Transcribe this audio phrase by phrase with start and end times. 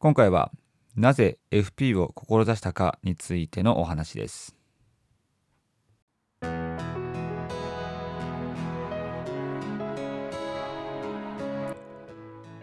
[0.00, 0.52] 今回は
[0.94, 4.54] なぜ FP を志したかについてのお話です。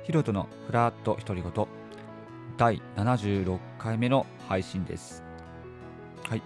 [0.03, 1.67] ヒロトのフラット独り言
[2.55, 5.21] 第76回目の配信です。
[6.29, 6.41] はい、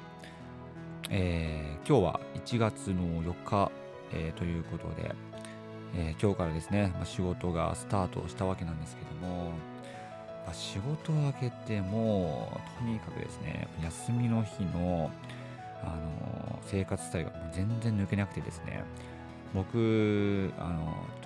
[1.12, 3.72] えー、今日は1月の4日、
[4.12, 5.14] えー、ということで、
[5.94, 9.52] えー、今日からですね、まあ、仕事がスタートしたわけなんですけども、
[10.50, 15.12] まあ、仕事を明けてもとにかくですね休みの日の
[15.84, 18.84] あの生活スタイルが全然抜けなくてですね
[19.54, 20.70] 僕あ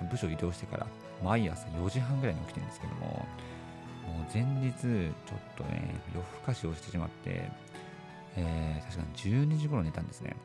[0.02, 0.86] の部署移動してから
[1.24, 7.50] 毎朝4時半ぐらいに起きてるんですけどももう前日ちょっとね夜更かしをしてしまって、
[8.36, 10.36] えー、確かに12時頃寝たんですね。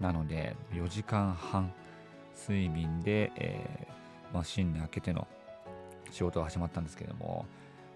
[0.00, 1.72] なので4時間半
[2.48, 5.26] 睡眠で、えーまあ、新年明けての
[6.12, 7.44] 仕事が始まったんですけども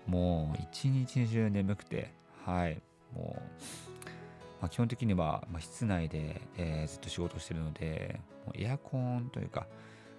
[0.06, 2.12] もう一日中眠くて
[2.44, 2.82] はい
[3.14, 3.42] もう
[4.62, 9.66] まあ、基本的には、室内で、えー、ずっと仕事してるので、もうエアコンというか、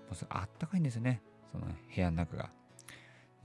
[0.09, 1.21] もうあったかいんですよね、
[1.53, 2.49] その部屋の中が。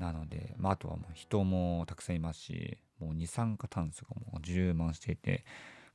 [0.00, 5.44] なので、まあ、あとはもう人もたくさんいますし、もう二酸化炭素がもう充満していて、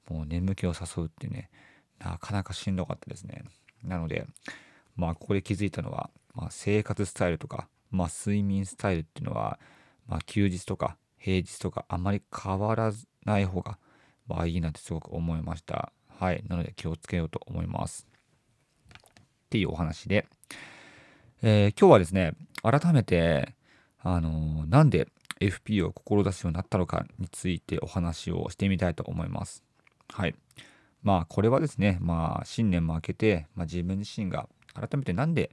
[0.09, 1.50] もう眠気を誘うってね、
[2.00, 3.44] なかなかしんどかったですね。
[3.84, 4.25] なので、
[4.96, 9.59] まあ、ここで気づいたのは、まあ、生活スタイルとか、まあ、睡眠スタイルっていうのは、
[10.08, 12.92] まあ、休日とか平日とかあまり変わら
[13.26, 13.78] ない方が
[14.28, 15.92] まあいいなってすごく思いました。
[16.20, 16.44] はい。
[16.48, 18.08] なので気をつけようと思います。
[18.96, 19.00] っ
[19.50, 20.26] ていうお話で、
[21.42, 23.56] えー、今日はですね、改めて、
[24.00, 25.08] あのー、なんで
[25.40, 29.64] FP を志すようになったのかについてお話をしてみたいと思います。
[30.09, 30.36] はい。
[31.02, 35.52] まあこれはですね、まあ新年も明けて、まあ、自分自身が改めてなんで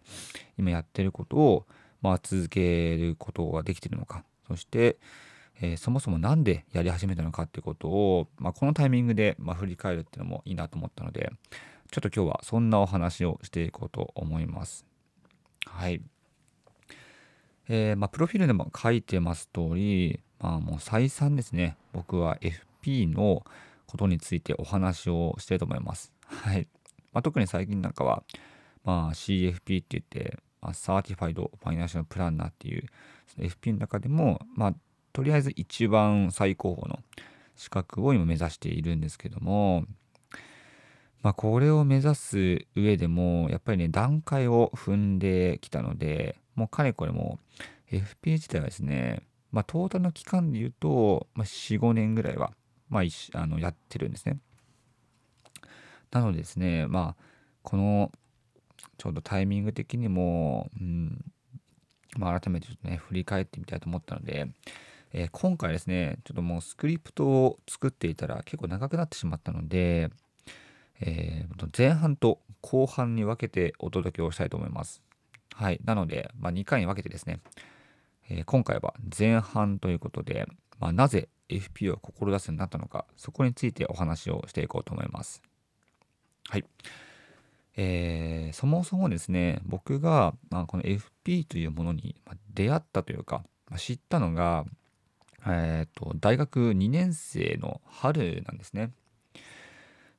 [0.58, 1.66] 今やってることを、
[2.00, 4.96] まあ、続けることができてるのか、そして、
[5.60, 11.30] えー、そもそも何でやり始めたのかってことを、まあ、このタイミングで、まあ、振り返るっていうのもいいなと思ったので、
[11.92, 14.84] ちょっと今日はそんなお話をしていこうと思います。
[15.66, 16.02] はい。
[17.68, 22.36] えー、まあ、プロフィールでも書いてます通り、まあ、もう再三ですね、僕は
[22.82, 23.44] FP の
[23.86, 26.12] ことについてお話をしてると思います。
[26.26, 26.66] はい。
[27.12, 28.24] まあ、特に最近なんかは、
[28.82, 30.38] まあ、CFP って言って、
[30.72, 32.84] Certified Financial Planner っていう、
[33.38, 34.74] FP の中でも、まあ、
[35.12, 37.00] とりあえず一番最高峰の
[37.56, 39.84] 資格を今目指しているんですけども、
[41.22, 47.38] まあ、これを目指す上でもやっぱりね段階を踏んできたのでもうかれこれも
[47.90, 49.22] FP 自体はですね、
[49.52, 52.52] まあ、トータルの期間で言うと、まあ、45年ぐらいは、
[52.88, 53.02] まあ、
[53.34, 54.38] あのやってるんですね。
[56.10, 57.22] なのでですねまあ
[57.62, 58.10] この
[58.98, 61.24] ちょうどタイミング的にも、うん
[62.16, 64.48] まあ、改めてちょっとね振り返ってみたいと思ったので
[65.12, 70.10] えー、今回ですね、ちょっともうスクリプトを作っていたら結構長くなってしまったので、
[71.00, 75.02] えー、前半と後半に分けてお届けをしたいと思います。
[75.54, 75.80] はい。
[75.84, 77.40] なので、まあ、2回に分けてですね、
[78.28, 80.46] えー、今回は前半ということで、
[80.78, 85.42] まあ、なぜ FP を志すようになったのか、そこについてお話をしていこうと思います。
[86.48, 86.64] はい。
[87.76, 92.16] えー、そもそもですね、僕が、まあ、この FP というものに
[92.52, 94.64] 出会ったというか、まあ、知ったのが、
[95.46, 98.90] えーと、大学2年生の春なんですね。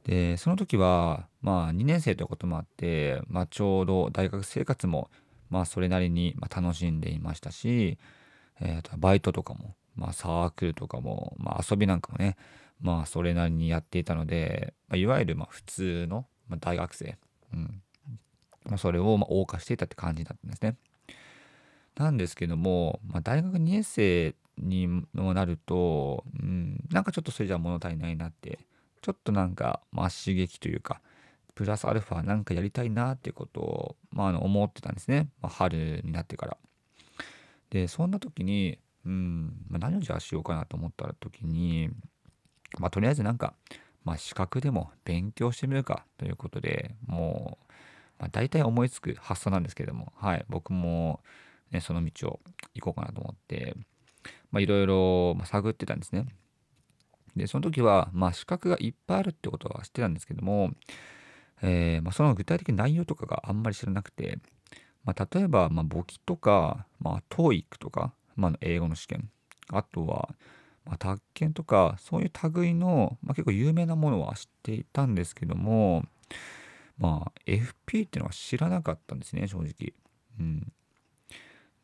[0.03, 5.12] でその時はまあ2年生ということもあって、まあ、ちょうど大学生活も
[5.50, 8.00] まあそれなりに楽しんでいましたし、
[8.59, 12.35] えー、とバイトとかも、まあ、サークルとかも、まあ、遊びなんかもね
[12.81, 16.25] まあそれなりにやっていたので、まあ、いわゆるまあ普通の
[16.59, 17.18] 大学生、
[17.53, 17.81] うん
[18.66, 20.75] まあ、それをまあ謳歌していたって感じだったんですね。
[21.95, 28.59] なんですけども、まあ、大学2年生にもなると、うん、なんかちょっとそれじゃ物足りないなって、
[29.01, 31.01] ちょっとなんか、まあ、刺激というか、
[31.56, 35.28] プラスアルファなんかやりたいなってことを、まあ、あの思ってたんですね。
[35.41, 36.57] まあ、春になってから。
[37.72, 41.89] で、そんな時に、うん、まあ、何をじゃあしようかなと思った時に、
[42.80, 43.54] まあ、とりあえずなんか、
[44.03, 47.74] まあ、資格でも勉強してみるかということでもう、
[48.19, 51.21] まあ、大体思いつく発想なんですけども、はい、僕も、
[51.71, 52.39] ね、その道を
[52.74, 53.75] 行こうかなと思って、
[54.59, 56.25] いろいろ探ってたんですね。
[57.36, 60.71] で、その時は、まあ、資格がいっぱいあるってことは知ってたんですけども、
[61.62, 64.39] えー、まあ、その具体的な内容とかがあんまり知らなくて、
[65.04, 69.30] まあ、例えば、まあ、簿記とか、まあ、TOEIC とか、まあ、英語の試験、
[69.69, 70.36] あとは、
[70.86, 76.04] まあ、宅建とか、そういう類の、まあ、結構有名なものは知っていたんですけども、
[76.98, 79.94] まあ、FP っていうのは知らなかったんですね、正直。
[80.39, 80.72] うん。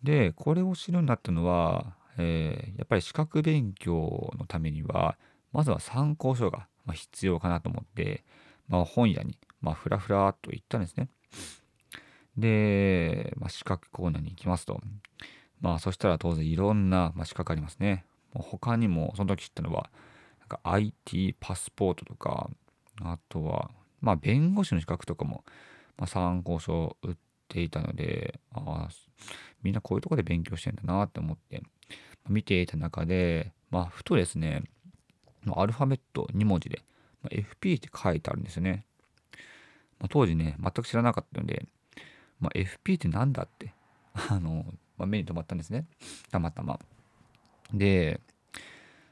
[0.03, 5.17] で、これを知るようになったのは、えー、やっぱり資格勉強のためには、
[5.53, 8.23] まずは参考書が必要かなと思って、
[8.67, 11.09] まあ、本屋に、まあ、ふらふらっと行ったんですね。
[12.37, 14.79] で、まあ、資格コーナーに行きますと、
[15.61, 18.05] まあ、そしたら当然いろんな、まあ、資格ありますね。
[18.39, 19.89] 他にも、その時知ったのは、
[20.39, 22.49] なんか IT パスポートとか、
[23.01, 25.43] あとは、まあ、弁護士の資格とかも、
[25.97, 27.15] まあ、参考書を売っ
[27.47, 28.89] ていたので、あ、
[29.63, 31.63] みんなこういうとこで勉強してんだなって思って、
[32.29, 34.63] 見ていた中で、まあ、ふとですね、
[35.55, 36.81] アルファベット2文字で、
[37.21, 38.85] まあ、FP って書いてあるんですよね。
[39.99, 41.65] まあ、当時ね、全く知らなかったので、
[42.39, 43.73] まあ、FP って何だって、
[44.29, 44.65] あの、
[44.97, 45.85] まあ、目に留まったんですね。
[46.31, 46.79] たまたま。
[47.73, 48.19] で、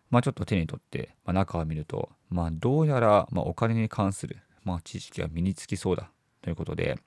[0.09, 6.11] まあ、ちょっと手に取って、まあ、中を見ると、まあ、どうやら、ま、お金に関する、まあ、知識が身につきそうだ
[6.41, 6.97] ということで、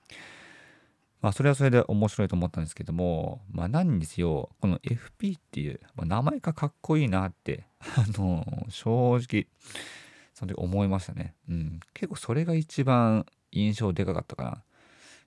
[1.21, 9.47] まあ、それはそれで面白いと思ったんですけども、まあ、何にせよ、この FP っていう、まあ、名前がかっこいいなって、 あの、正直、
[10.35, 11.35] その時思いましたね。
[11.49, 11.81] うん。
[11.95, 14.63] 結構それが一番印象でかかったかな。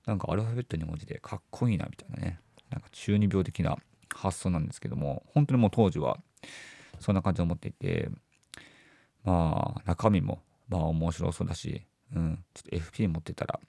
[0.06, 2.39] なんかアルファベット2文字でかっこいいなみたいなね。
[2.69, 3.77] なんか中二病的な
[4.16, 6.18] 発想なんですけども、本当にもう当時は
[7.00, 8.10] そんな感じで思っていて、
[9.24, 11.86] まあ、中身も、まあ面白そうだし、
[12.16, 13.60] うん、ちょっと FP 持ってたら、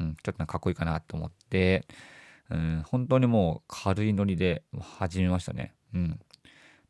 [0.00, 1.86] うん、ちょっとかっこいいかなと思って、
[2.50, 5.74] うん、本当にもう軽いノリで始めましたね。
[5.94, 6.20] うん。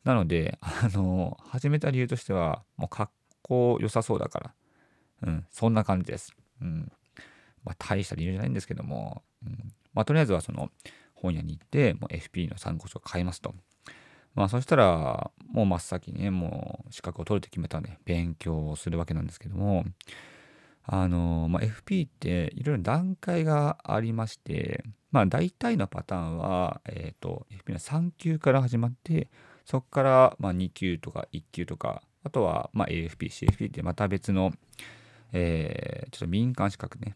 [0.04, 3.10] なので、あの、始めた理由としては、もうかっ
[3.42, 4.54] こよさそうだから、
[5.22, 6.34] うん、そんな感じです。
[6.60, 6.90] うん。
[7.64, 10.70] まあ、大した理由じゃないんですけども、うん、まあ、とりあえずはその、
[11.22, 13.54] 本屋に行って、もう FP の参考書を買いますと。
[14.34, 19.84] まあそしたら、もう真っ先にね、もう資格を取ると決めたので、勉強をするわけなんですけども、
[20.84, 29.28] あの、まあ、FP っていろいろ段階がありまして、まあ大体のパターンは、えっ、と、FP の3級から始まって、
[29.64, 34.52] そこからまあ2級とか1級とか、あとはまあ AFP、CFP ってまた別の、
[35.32, 37.14] え、ちょっと民間資格ね、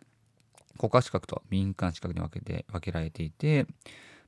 [0.76, 3.66] 国家資格と民間資格に分けて、分けられていて、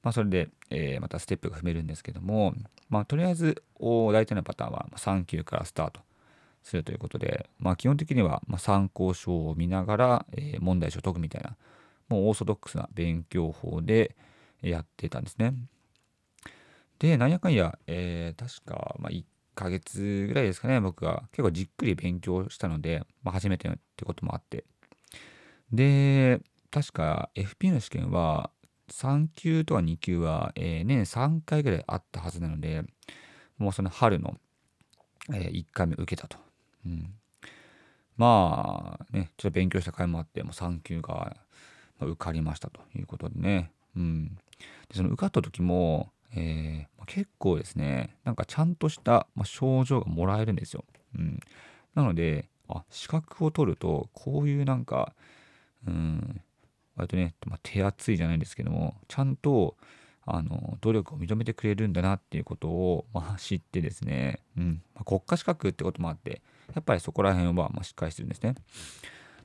[0.03, 2.55] まあ、それで、えー、またステップが踏めるんですけども、
[2.89, 6.01] まあ、とりあえず、大体のパターンは3級からスタート
[6.63, 11.57] するということで、まあ、基本的には参考書を見ながら、え、問題書を解くみたいな、
[12.09, 14.17] もうオーソドックスな勉強法で
[14.63, 15.55] やってたんですね。
[16.99, 19.25] で、なんやかんや、えー、確か、まあ、1
[19.55, 24.65] ヶ月ぐらいですかね、僕が結構じっくり勉強したので、まあ、初めてってこともあって。
[25.73, 28.51] で、確か FP の試験は
[28.91, 32.85] 3級とか2級は、えー、年3回ぐらいあったはずなので、
[33.59, 34.37] もうその春の、
[35.33, 36.39] えー、1回目受けたと。
[36.87, 37.13] うん、
[38.17, 41.37] まあね、ちょっと勉強した回もあって、もう3級が
[42.01, 43.71] 受かりましたということでね。
[43.97, 44.39] うん、
[44.89, 50.85] でその受かった時も、えー、結構ですね、なんかちゃんとした、まあ、症状がもらえるんですよ。
[51.17, 51.41] うん、
[51.95, 55.15] なので、あ、資格を取ると、こういうなんか、
[55.87, 56.41] うん、
[56.97, 59.77] 割とね、まあ、手厚いじゃないですけども、ちゃんと、
[60.27, 66.43] あの、努力を認めてくれるんだなっていうことを、まあ、知ってですね、うん、まあ、国家資格ってこともあって、
[66.75, 68.55] やっぱりそこら辺は、まあ、しっかりしてるんですね。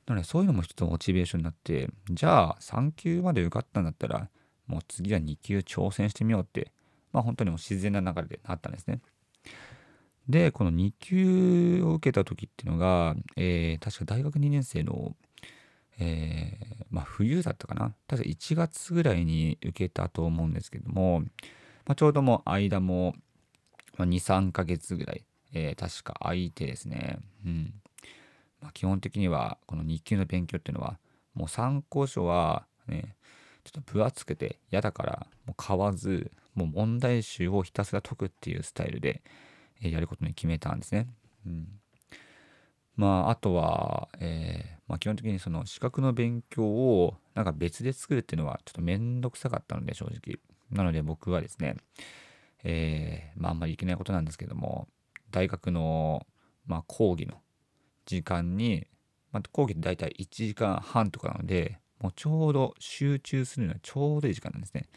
[0.08, 4.30] なので、そういうのも一つのモチベーションになって、じゃあ、3級まで受かったんだったら、
[4.68, 6.72] もう次は2級挑戦してみようって、
[7.14, 9.00] まあ、本当にもう自然な流れでなったんですね。
[10.28, 15.16] で、この2級を受けた時っていうのが、えー、確か大学2年生の
[16.00, 17.94] えー、まあ、冬だったかな。
[18.08, 21.22] 確か1月ぐらいに受けたと思うんですけども、
[21.86, 23.16] まあ、ちょうどもう間も、
[23.98, 25.24] 23ヶ月ぐらい、
[25.54, 27.74] えー、確か空いてですね、うん。
[28.62, 30.98] まあ、基本的にはこの日級の勉強っていうのは
[31.34, 33.16] もう参考書はね
[33.66, 39.22] ちょっと分厚くて嫌だからもう買わずもう問題集をひたすら解くっていうスタイルで、
[39.82, 41.08] えやることに決めたんですね。
[41.48, 41.68] うん。
[42.96, 50.38] まあ、あとは、えー、まあ、基本的にその資格の勉強をなんか別で作るっていうのはちょっとめんどくさかったので、正直。
[50.70, 51.78] なので僕はですね、
[52.64, 54.88] えー、まあ、あんまりいけないことなんですけども、
[55.32, 56.28] 大学の、
[56.68, 57.42] まあ、講義の
[58.06, 58.86] 時間に、
[59.32, 64.90] まあ、講義って大体1時間半とかなので、もうちょうど集中するのはちょうどいい時間なんですね。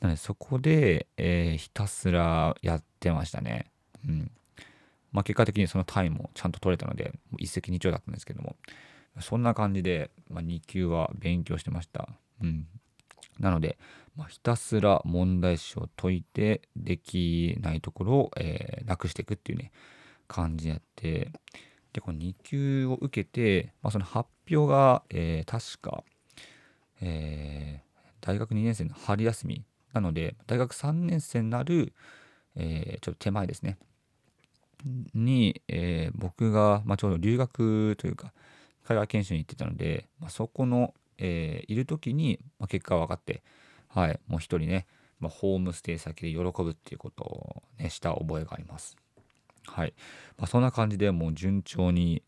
[0.00, 3.70] なのでそこで、えー、ひたすらやってましたね。
[4.04, 4.32] うん。
[5.12, 8.56] まあ、結果的にそのタイムもちゃんと取れたので、一石二鳥だったんですけども、
[9.20, 12.08] そんな感じで、まあ、2級は勉強してました。
[12.42, 12.66] うん。
[13.38, 13.78] なので、
[14.16, 19.70] まあ、ひたすら問題集を解いて、できないところを、えー、なくしていくっていうね、
[20.26, 21.30] 感じでやって、
[21.92, 26.04] で、この2級を受けて、まあ、その発表が、えー、確か、
[27.00, 31.92] えー、大学2年生の春休みなので、大学3年生になる、
[32.56, 33.78] え、ちょっと手前ですね。
[35.14, 38.32] に、え、僕が、まあ、ちょうど留学というか、
[38.88, 43.42] 海外研修に行ってたので、まあ、そこの、えー、いる時に、まあ、結果が分かって、
[43.88, 44.86] はい、もう一人ね、
[45.20, 48.96] まあ、ホームステイ先で喜ぶっていうことを、ね、した覚えがあります。
[49.66, 49.92] はい。
[50.38, 52.22] まあ、そんな感じでもう順調に、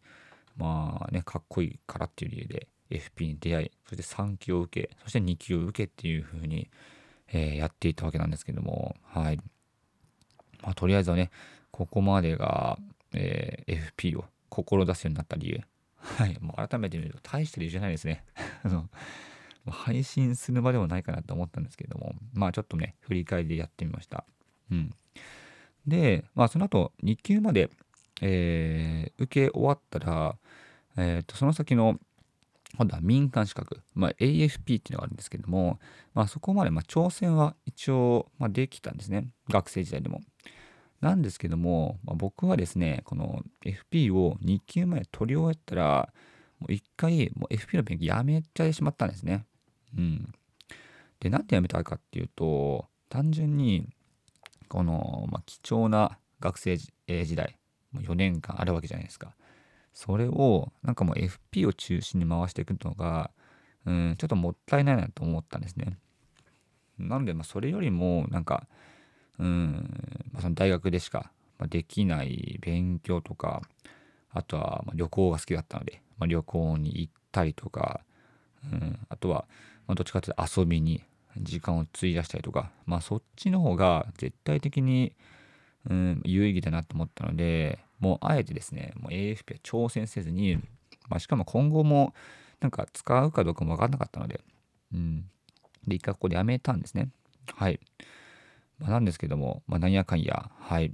[0.58, 6.68] まあね、かっこいいからっていう理由で FP に出会い、そして3級を受け、そして2級を受けっていう風に、
[7.32, 9.38] えー、やっていたわけなんですけども、はい。
[10.60, 11.30] まあ、とりあえずはね、
[11.70, 12.78] ここまでが、
[13.14, 15.60] えー、FP を志すようになった理由。
[16.00, 16.36] はい。
[16.40, 18.24] もう改めて見ると大して理由じゃないですね。
[18.64, 18.88] あの、
[19.68, 24.24] 配信する場でもないかなと思ったんですけども、まあちょっとね、振り返りでやってみました。
[24.70, 24.94] うん。
[25.86, 27.70] で、まあその後、2級まで、
[28.22, 30.36] えー、受け終わったら、
[30.96, 31.98] えっ、ー、と、その先の、
[32.76, 35.80] 今度は民間資格、まあ、AFP っていうのがあるんですけども、
[36.14, 39.26] まあ、そこまでま挑戦は一応、まできたんですね。
[39.48, 40.20] 学生時代でも。
[41.00, 46.12] なんですけども、まあ、僕はですね、この FP を2級まで取り終えたら、
[46.58, 49.46] もう一回、もう FP の勉強やめちゃいしまったんですね。
[49.96, 50.32] うん。
[51.20, 53.88] で、なんでやめたかっていうと、単純に、
[54.68, 56.90] この、まあ、貴重な学生時
[57.34, 57.56] 代、
[57.92, 59.34] もう4年間あるわけじゃないですか。
[59.94, 63.30] それを、なんかもう FP を中心に回していくのが、
[63.86, 65.98] うん、ちょっともったいないなと思ったんですね。
[66.98, 68.68] なので、まあ、それよりも、なんか、
[69.40, 71.32] うん、まあ、その大学でしか
[71.68, 73.62] できない勉強とか、
[74.32, 78.00] あとはま旅行が好きだったので、まあ、旅行に行ったりとか、
[78.70, 79.46] うん、あとは、
[79.86, 81.02] まどっちかというと遊びに
[81.38, 85.14] 時間を費やしたりとか、まあそっちの方が絶対的に、
[85.88, 90.56] うん、有意義だなと思ったので、もうあえてですね、もう AFP は挑戦せずに、
[91.08, 92.14] まあ、しかも今後も
[92.60, 94.40] なんか使うかどうかも分かんなかったので、
[94.92, 95.24] うん。
[95.86, 97.08] で、一回ここでやめたんですね。
[97.54, 97.80] はい。
[98.80, 100.92] まあ、なんですけども、まあ、なんやかんや、はい、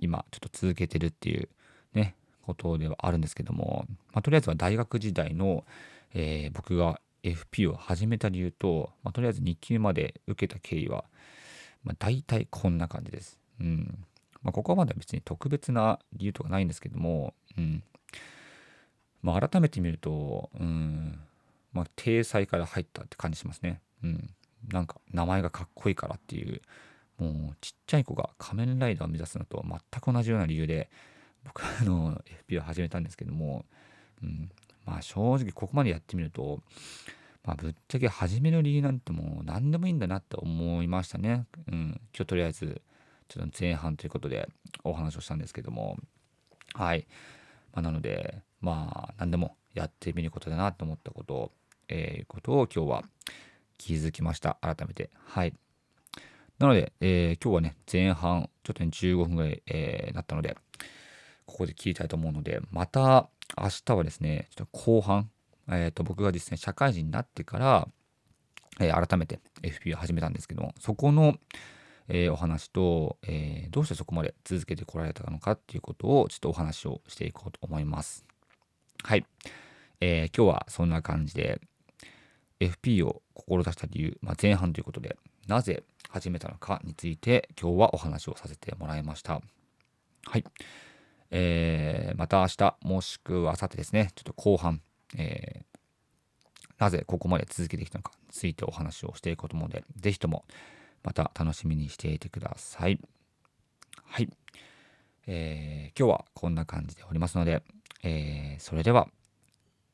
[0.00, 1.48] 今ちょっと続けてるっていう
[1.94, 5.64] ね、ことではあるんですけども、まあ、とりあえずは大学時代の、
[6.14, 11.04] えー、僕が FP を始めた理由と、まあ、とりあえず2級まで受けた経緯は、
[11.82, 13.38] まあ、大体こんな感じです。
[13.60, 14.04] うん。
[14.42, 17.82] まあ、ここまでは別に特別な理由とかないんですけども、うん。
[19.22, 21.18] まあ、改めて見ると、うん、
[21.72, 23.80] まあ、体裁から入ったって感じしますね。
[24.04, 24.30] うん。
[24.68, 26.60] なんか、名前がかっこいいからっていう、
[27.18, 30.90] もうちっちゃい子が仮面ライダーを目指すのと全く同じような理由で
[31.44, 33.64] 僕はあの FP を始めたんですけども、
[34.22, 34.50] うん、
[34.84, 36.60] まあ正直ここまでやってみると、
[37.44, 41.46] まあ、ぶっちゃけ始める理由なんてもう何でもいいんだなって思いましたね。
[41.68, 42.82] うん、今日とりあえず
[43.28, 44.48] ちょっと前半ということで
[44.84, 45.96] お話をしたんですけども。
[46.74, 47.06] はい、
[47.72, 51.52] まあ、なのでまあ何でもやってみることだなと思ったことを、
[51.88, 53.04] えー、ことを今日は
[53.78, 54.58] 気づきました。
[54.60, 55.10] 改めて。
[55.24, 55.54] はい。
[56.58, 60.56] なので、えー、今日はね、前半、ちょっとね、15分ぐらい、えー、なったので、
[61.44, 65.30] ここで切りたいと思うので、また明日はですね、ちょっと後半、
[65.68, 67.88] えっ、ー、と、僕がですね、社会人になってから、
[68.80, 71.36] えー、改めて FP を始めたんですけども、そこの、
[72.08, 78.24] えー、お話と、えー、どうしてそこまで続けてこられたのかっていうことをちょっとお話をしていこうと思います。
[79.02, 79.26] はい。
[80.00, 81.60] えー、今日はそんな感じで
[82.60, 85.84] FP を志した理由、まあ、前半ということで、なぜ
[86.16, 89.42] 始めたのかについて今日はお話をさせてもらいました。
[90.24, 90.44] はい。
[91.30, 94.80] えー、また明日もしくは明後日ですね、ちょっと後半、
[95.18, 95.78] えー、
[96.78, 100.46] なぜここまで続けてきたのかについてお話をしていこうと思うので、ぜひとも
[101.02, 102.98] また楽しみにしていてください。
[104.02, 104.30] はい。
[105.26, 107.62] えー、今日はこんな感じでおりますので、
[108.02, 109.06] えー、それでは、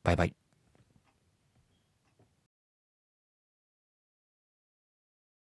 [0.03, 0.42] バイバイ。